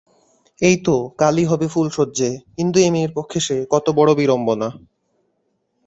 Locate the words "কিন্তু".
2.55-2.77